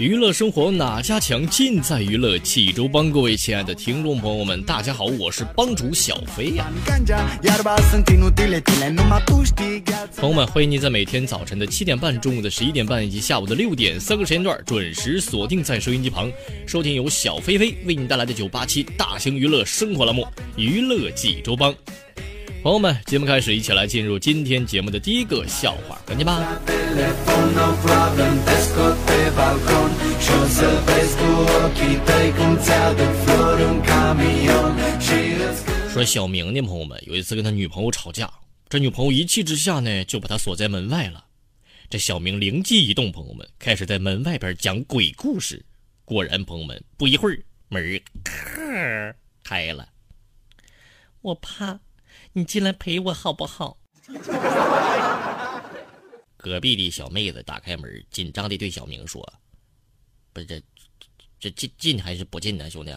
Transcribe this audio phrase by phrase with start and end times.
[0.00, 1.46] 娱乐生活哪家强？
[1.48, 3.10] 尽在娱乐济州帮。
[3.10, 6.66] 各位亲爱的听众朋友们，大家好，我是帮主小飞呀。
[10.16, 16.32] 朋友们，欢迎您在每天早晨的七点半、中午的十一点半以及下午的六点三个时间段准时锁定在收音机旁，
[16.66, 20.22] 收听由小飞飞为您带来的九八七大型娱乐生活栏目
[20.56, 21.70] 《娱乐济州帮》。
[22.62, 26.60] 朋友们，节目开始，一起来进入今天节目的第一个笑话环节吧。
[35.88, 38.30] 说小明呢朋友们有一次跟他女朋友吵架，
[38.68, 41.24] 这女朋友一气之下呢，就把他锁在门外了。
[41.88, 45.64] 这小明灵机一动，朋友们开始在门外边讲鬼故事。
[46.04, 49.88] 果然，朋友们不一会儿门儿开了，
[51.22, 51.80] 我怕。
[52.32, 53.76] 你进来陪我好不好？
[56.36, 59.20] 隔壁的小妹子打开门，紧张的对小明说
[60.32, 60.62] ：“不是这
[61.38, 62.92] 这进进还是不进呢，兄弟？”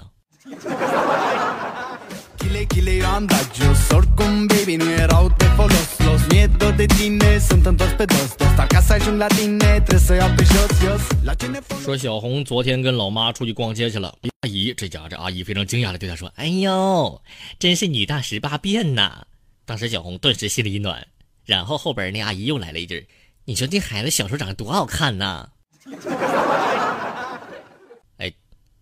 [11.84, 14.16] 说小红昨天跟老妈出去逛街去了。
[14.42, 17.22] 阿姨，这家这阿姨非常惊讶的对她说：“哎呦，
[17.60, 19.26] 真是女大十八变呐！”
[19.66, 21.06] 当时小红顿时心里一暖，
[21.46, 23.08] 然后后边那阿姨又来了一句
[23.46, 25.50] ：“你说这孩子小时候长得多好看呐！”
[28.18, 28.32] 哎，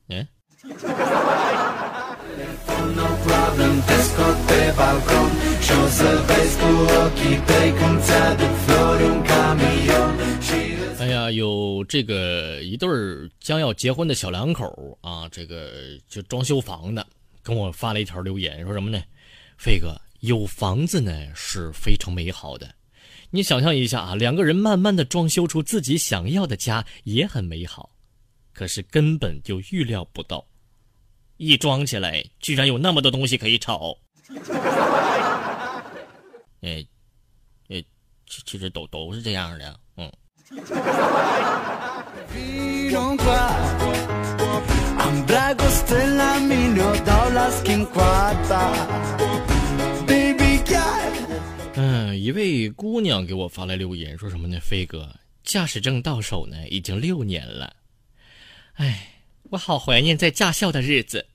[0.10, 0.28] 嗯。
[11.00, 15.72] 哎呀，有这个一对儿将要结婚的小两口啊，这个
[16.08, 17.06] 就装修房的，
[17.44, 19.02] 跟我发了一条留言，说什么呢？
[19.58, 22.76] 飞哥，有房子呢是非常美好的，
[23.32, 27.90] 你想象一下啊，两个人慢慢的装修出自己想要的家也很美好，
[28.54, 30.46] 可是根本就预料不到，
[31.38, 33.98] 一装起来居然有那么多东西可以吵。
[36.62, 36.86] 哎，
[37.70, 37.84] 哎，
[38.28, 40.12] 其其实都都是这样的，嗯。
[52.16, 54.60] 一位姑娘给我发来留言，说什么呢？
[54.60, 57.76] 飞哥，驾驶证到手呢，已经六年了。
[58.74, 61.26] 哎，我好怀念在驾校的日子，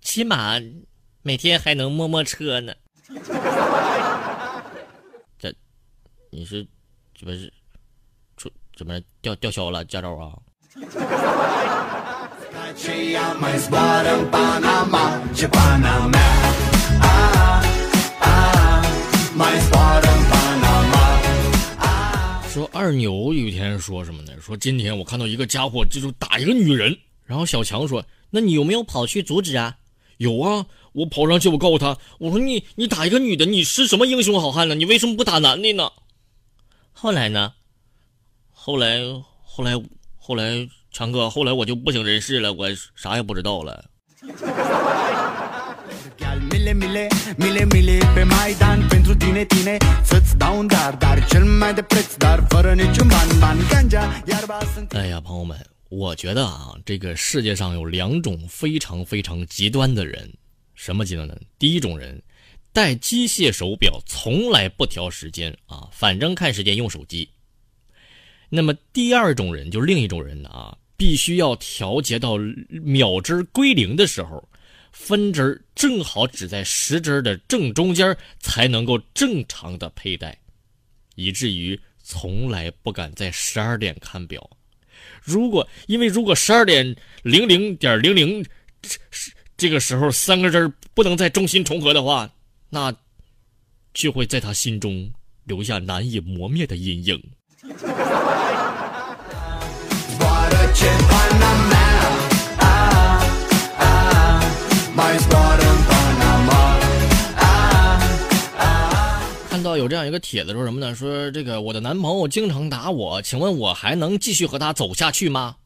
[0.00, 0.60] 起码
[1.22, 2.74] 每天还能摸摸车呢。
[5.38, 5.54] 这，
[6.30, 6.66] 你是，
[7.14, 7.52] 这不是
[8.36, 8.50] 出？
[8.76, 10.32] 怎么吊吊销了驾照啊？
[22.48, 24.32] 说二牛有一天说什么呢？
[24.40, 29.76] 说今天我看到一个家伙就是打一个女人，然后小强说：“那你有没有跑去阻止啊？”
[30.16, 34.74] 有啊，我跑上去，我告诉他，我说：“你你打一个女的，你是什么英雄好汉呢？
[34.74, 35.90] 你为什么不打男的呢？”
[36.92, 37.52] 后来呢？
[38.52, 39.00] 后来，
[39.42, 39.74] 后来，
[40.16, 43.84] 后来，强哥，后来我就不省人事了，我啥也不知道了。
[54.94, 55.58] 哎呀，朋友们，
[55.90, 60.32] 我觉得啊，这个世界上有两种非常非常极端的人，
[60.74, 61.36] 什么极端呢？
[61.58, 62.22] 第一种人，
[62.72, 67.28] 戴机械手表，从来不调时间啊，反正看时间用手机。
[68.48, 72.38] 那么第二种人就是另一种人啊，必须要调节到
[72.70, 74.48] 秒针归零的时候，
[74.98, 80.36] 分针正好只在时针的正中间，才能够正常的佩戴，
[81.14, 84.50] 以至于从来不敢在十二点看表。
[85.22, 88.44] 如果因为如果十二点零零点零零
[88.82, 88.98] 这
[89.56, 92.28] 这个时候三个针不能在中心重合的话，
[92.70, 92.92] 那
[93.92, 95.12] 就会在他心中
[95.44, 97.22] 留下难以磨灭的阴影。
[109.50, 110.94] 看到有这样一个帖子说什么呢？
[110.94, 115.56] 说这个我的男朋友经常打我，请问我还能继续和他走下去吗？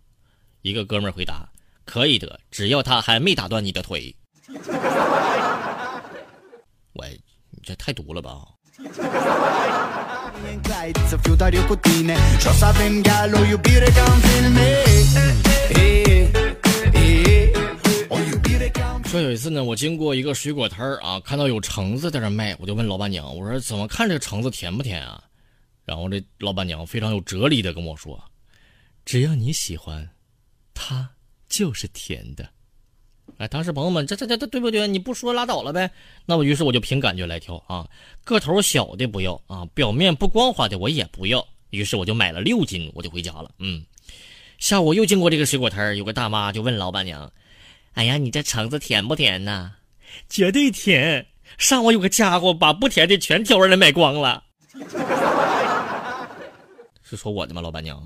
[0.63, 1.49] 一个哥们儿回答：
[1.85, 4.15] 可以的，只要他还没打断你的腿。
[6.95, 8.39] 喂，你这太毒了吧！
[19.11, 25.21] 说有一次呢，我经过一个水果摊儿啊，看到有橙子在那卖，我就问老板娘，我说怎么看这橙子甜不甜啊？
[25.85, 28.23] 然后这老板娘非常有哲理的跟我说，
[29.05, 30.09] 只要你喜欢，
[30.75, 31.11] 它
[31.49, 32.49] 就是甜的。
[33.39, 34.87] 哎，当时朋友们，这这这这对不对？
[34.87, 35.91] 你不说拉倒了呗？
[36.25, 37.91] 那么于是我就凭感觉来挑啊，
[38.23, 41.45] 个头小的不要啊，表面不光滑的我也不要。
[41.71, 43.51] 于是我就买了六斤，我就回家了。
[43.59, 43.85] 嗯，
[44.59, 47.29] 下午又经过这个水果摊儿，有个大妈就问老板娘。
[47.95, 49.73] 哎呀，你这橙子甜不甜呐？
[50.29, 51.27] 绝对甜！
[51.59, 54.43] 上午有个家伙把不甜的全挑出来卖光了。
[57.03, 58.03] 是说我的吗，老板娘？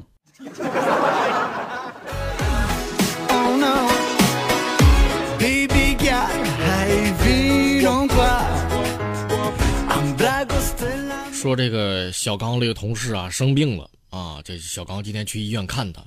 [11.32, 16.02] 说这个小刚这个同事啊生病了啊，这小刚今天去医院看他。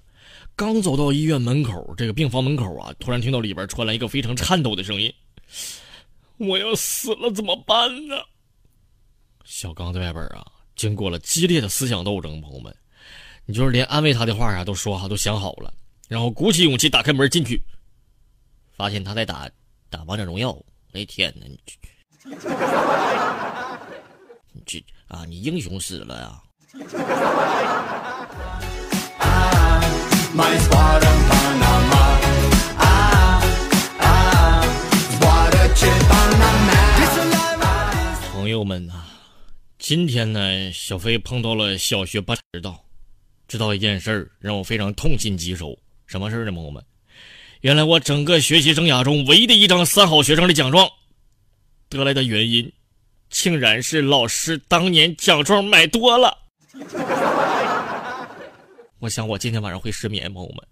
[0.58, 5.14] 刚走到医院门口，这个病房门口啊，突然听到里边传来一个非常颤抖的声音
[6.38, 8.16] ：“我要死了，怎么办呢？”
[9.46, 10.44] 小刚在外边啊，
[10.76, 12.76] 经过了激烈的思想斗争，朋友们，
[13.46, 15.72] 你就是连安慰他的话呀都说好，都想好了，
[16.08, 17.62] 然后鼓起勇气打开门进去，
[18.76, 19.48] 发现他在打
[19.92, 20.52] 打王者荣耀。
[20.52, 21.60] 我的天哪，你
[24.66, 26.42] 这啊，你英雄死了呀！
[38.32, 39.08] 朋友们啊，
[39.80, 42.80] 今天呢，小飞碰到了小学班知道，
[43.48, 45.76] 知道一件事儿，让我非常痛心疾首。
[46.06, 46.84] 什么事儿呢，朋友们？
[47.62, 50.88] 原来我整个学习生涯中唯一的一张三好学生的奖状，
[51.90, 52.72] 得来的原因，
[53.32, 56.38] 竟然是老师当年奖状买多了。
[59.00, 60.68] 我想我今天晚上会失眠，朋友们。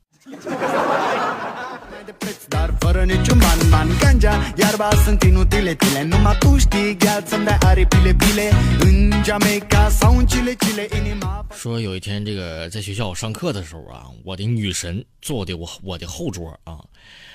[11.52, 16.80] 说有一天，这个在学校上课的时候啊，我的女神坐的我我的后桌啊。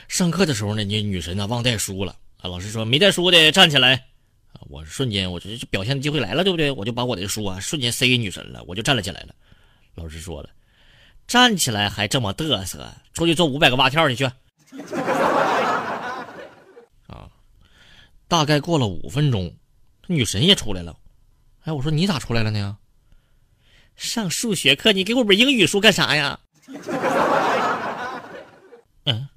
[0.09, 2.51] 上课的时候呢，你女神呢忘带书了啊。
[2.51, 3.95] 老师说没带书的站起来
[4.53, 4.67] 啊。
[4.69, 6.69] 我瞬间，我这表现的机会来了，对不对？
[6.73, 9.29] 我就把我的书啊瞬间塞给女神了，我就站了起来了。
[9.95, 10.51] 老师说了。
[11.31, 14.25] 站起来还这么嘚瑟，出去做五百个蛙跳你去！
[17.07, 17.31] 啊，
[18.27, 19.55] 大概过了五分钟，
[20.09, 20.97] 女神也出来了。
[21.63, 22.77] 哎，我说你咋出来了呢？
[23.95, 26.41] 上数学课，你给我本英语书干啥呀？
[29.07, 29.29] 嗯。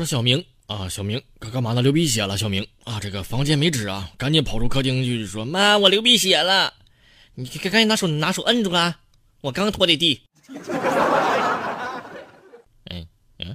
[0.00, 1.82] 说小明啊，小明干干嘛呢？
[1.82, 6.72] 流鼻血了，小明啊，这个房间没纸啊，赶紧跑出客厅去说：“妈，我流鼻血了，
[7.34, 8.98] 你赶赶紧拿手拿手摁住啊，
[9.42, 10.22] 我刚拖的地。”
[12.88, 13.06] 嗯
[13.40, 13.54] 嗯。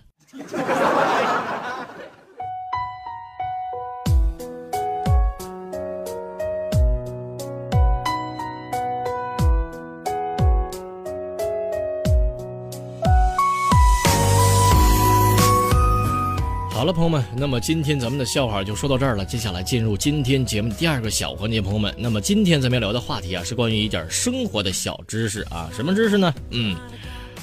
[16.76, 19.24] 好了，朋友们，那么今天咱们的笑话就说到这儿了。
[19.24, 21.96] 接下来进入今天节目第二个小环节，朋友们。
[21.98, 25.70] 那么今天咱们要聊的话题啊，是关于一点生活的小知识啊。
[25.74, 26.36] 什么知识呢？
[26.50, 26.76] 嗯，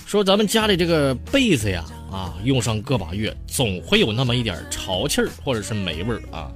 [0.05, 6.53] 说咱们家里这个被子呀，啊，用上个把月，总会有那么一点潮气儿或者是霉味儿啊。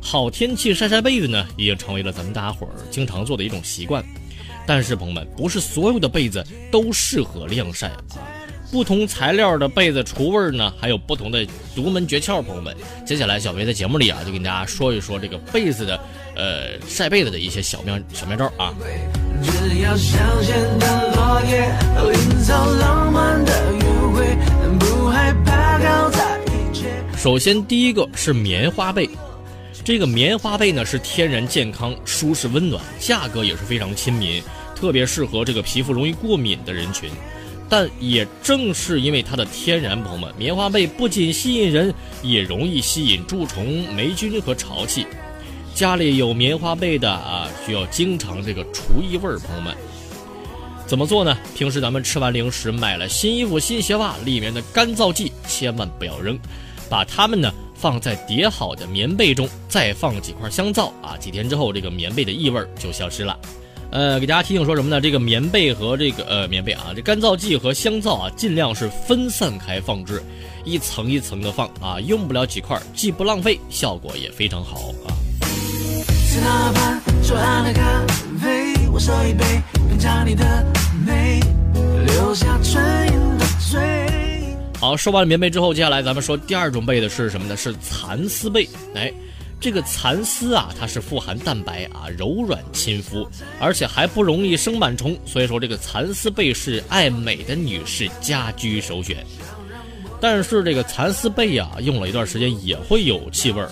[0.00, 4.00] 好天气晒晒被子呢，已经成为了咱们大家伙儿经常做的一种习惯。
[4.64, 8.04] 但是朋友们，不是所有的被子都适合晾晒啊。
[8.72, 12.40] 不同材料的被子除味呢，还有不同的独门诀窍。
[12.40, 12.74] 朋友们，
[13.04, 16.00] 接下来小飞在节目里啊，就跟大家说一说这个被子的，
[16.34, 18.72] 呃，晒被子的一些小妙小妙招啊。
[27.14, 29.06] 首先，第一个是棉花被，
[29.84, 34.42] 这个棉花被呢是天然健康、舒适温暖，价格也是非常亲民。
[34.74, 37.10] 特别适合这个皮肤容易过敏的人群。
[37.72, 45.06] 但也正是因为它的天然，朋友们，棉花被不仅吸引人，也容易吸引蛀虫、霉菌和潮气。
[45.72, 49.74] 家里有棉花被的啊，需要经常这个除异味儿，朋友们。
[50.86, 51.34] 怎么做呢？
[51.54, 56.38] 平时咱们吃完零食，买了新衣服、新鞋袜，里面的干燥剂千万不要扔，
[56.90, 63.34] 把它们呢放在叠好的棉被中，再放几块香皂啊，几天之后，这个棉被的异味就消失了。
[63.92, 65.02] 呃，给大家提醒说什么呢？
[65.02, 70.22] 这个棉被和这个呃棉被啊，这干燥剂和香皂啊，尽量是分散开放置，
[70.64, 75.12] 一层一层的放啊，用不了几块，既不浪费，效果也非常好啊。
[84.80, 87.54] 好，说完了棉被之后，接下来咱们说第二种被的是什么呢？
[87.54, 89.12] 是蚕丝被，哎。
[89.62, 93.24] 这个蚕丝啊，它是富含蛋白啊，柔软亲肤，
[93.60, 99.24] 而且还不容易生螨虫，所以说这个蚕丝被是爱美的女士家居首选。
[100.20, 103.70] 但是这个蚕丝被啊，用了一段时间也会有气味儿。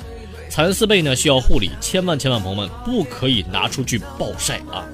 [0.49, 4.87] 蚕丝被呢需要护理，千万千万朋友们不可以拿出去暴晒啊！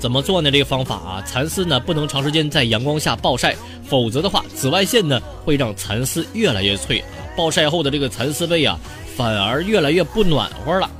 [0.00, 0.50] 怎么做呢？
[0.50, 7.06] 这个方法啊，蚕丝呢不能长时间在阳光下暴晒，否则的话，紫外线呢会让蚕丝越来越脆啊。
[7.36, 8.76] 暴晒后的这个蚕丝被啊。
[9.16, 10.90] 反而越来越不暖和了。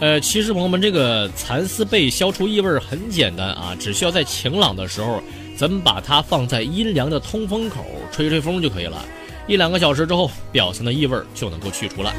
[0.00, 5.22] 呃，其实朋友们，这个蚕丝被消除异味很简单啊，只需要在晴朗的时候，
[5.56, 9.04] 咱们把它放在阴凉的通风口吹吹风就可以了。
[9.46, 12.12] 一两个小时之后，表层的异味就能够去除了。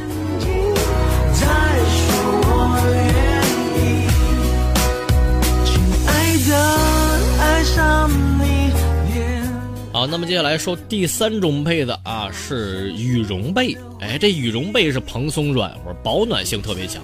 [10.09, 13.75] 那么接下来说第三种被子啊，是羽绒被。
[14.00, 17.01] 哎，这羽绒被是蓬松软和，保暖性特别强，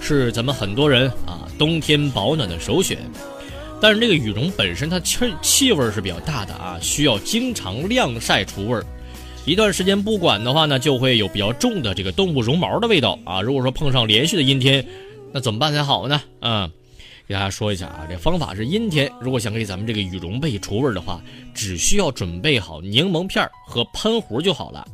[0.00, 2.98] 是咱们很多人啊冬天保暖的首选。
[3.80, 8.84] 但是这个羽绒本身它气气味是比较大的啊，需要经常晾晒除味儿。
[9.44, 13.40] 一段时间不管的话呢，就会有比较重的这个动物绒毛的味道啊。
[13.40, 14.84] 如果说碰上连续的阴天，
[15.32, 16.20] 那怎么办才好呢？
[16.40, 16.70] 啊？
[17.26, 19.10] 给大家说一下啊，这方法是阴天。
[19.20, 21.20] 如果想给咱们这个羽绒被除味的话，
[21.52, 24.86] 只需要准备好柠檬片和喷壶就好了。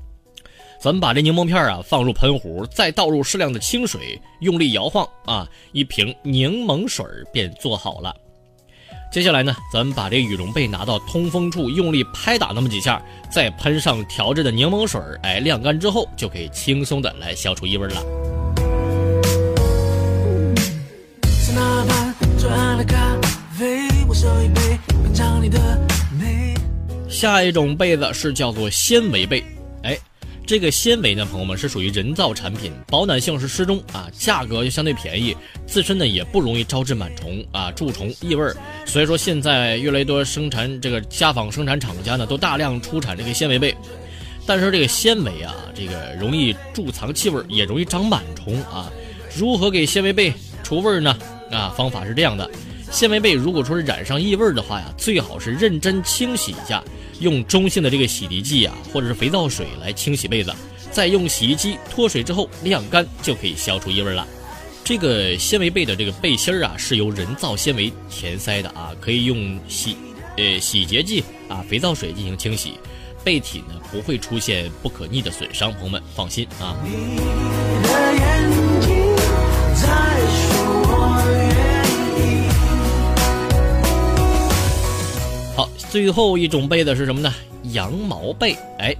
[0.80, 8.16] 咱们把这柠檬片啊放入喷壶，再倒入适量的清水，用力摇晃啊，一瓶柠檬水便做好了。
[9.12, 18.41] 接下来呢，咱们把这羽绒被拿到通风处，用力拍打那么几下，再喷上调制的柠檬水，哎，晾干之后就可以轻松的来消除异味了。
[24.22, 24.78] 走一杯
[25.12, 25.58] 找你的
[26.16, 26.54] 美
[27.08, 29.42] 下一种被子是叫做纤维被，
[29.82, 29.98] 哎，
[30.46, 35.36] 这个纤维呢，朋友们是属于人造产品，保暖性是适中啊，价格就相对便宜，
[35.66, 38.48] 自身呢也不容易招致螨虫啊、蛀虫、异味，
[38.86, 43.74] 所以说现在越来越多生产这个家纺生产厂家呢都大量出产这个纤维被，
[44.46, 48.88] 但是这个纤维啊，这个容易贮藏气味，也容易长螨虫啊，
[49.36, 51.18] 如何给纤维被除味呢？
[51.50, 52.48] 啊，方法是这样的，
[52.92, 56.84] 纤维被如果说是染上异味的话呀，最好是认真清洗一下。
[57.20, 60.52] 用中性的这个洗涤剂啊，或者是肥皂水来清洗被子，
[60.90, 64.26] 再用洗衣机脱水之后晾干，就可以消除异味了。
[64.84, 69.96] 这个纤维被的这个背心儿啊，是由人造纤维填塞的啊，可以用洗
[70.36, 72.74] 呃洗洁剂啊、肥皂水进行清洗，
[73.24, 76.76] 被体呢不会出现不可逆的损伤，朋友们放心啊。
[85.92, 87.30] 最后一种被子是什么呢？
[87.74, 88.56] 羊毛被。
[88.78, 88.96] 哎，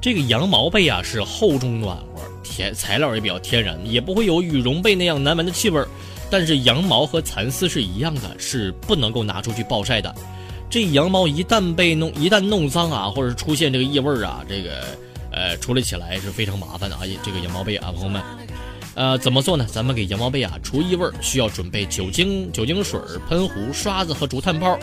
[0.00, 5.80] 这个羊毛被啊是厚重暖和，天材料也比较天然，也不会有羽绒被那样难闻的气味。
[6.28, 10.12] 但是羊毛和蚕丝是一样的，是不能够拿出去暴晒的。
[10.68, 14.82] 这羊毛一旦被弄，一旦弄脏啊，或者是出现这个异味啊，这个
[15.30, 17.02] 呃处理起来是非常麻烦的啊。
[17.22, 18.20] 这个羊毛被啊，朋友们，
[18.96, 19.64] 呃，怎么做呢？
[19.70, 24.76] 咱们给羊毛被啊除异味，需要准备酒精、酒精水、喷壶、刷子和竹炭泡。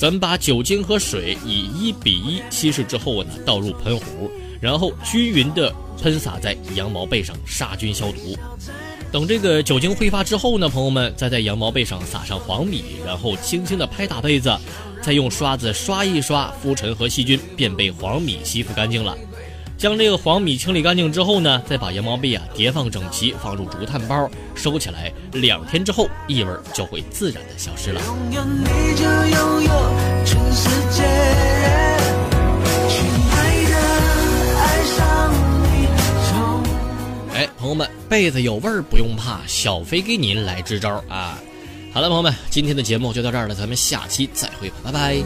[0.00, 5.70] 咱们把酒精和水以一比一稀释之后呢，倒入喷壶，然后均匀的
[6.02, 8.34] 喷洒在羊毛被上，杀菌消毒。
[9.12, 14.50] 等这个酒精挥发之后呢，朋友们再在羊毛被上撒上黄米，然后轻轻的拍打被子，
[15.02, 19.14] 再用刷子刷一刷，浮尘和细菌便被黄米吸附干净了。
[19.80, 25.10] 将这个黄米清理干净之后呢，再把羊毛被啊叠放整齐，放入竹炭包收起来。
[25.32, 27.98] 两天之后，异味就会自然的消失了。
[37.32, 41.38] 哎，朋友们，被子有味儿不用怕，小飞给您来支招啊！
[41.94, 45.16] 好了，朋友们，今天的节目就到这儿了，咱们下期再会吧，拜拜。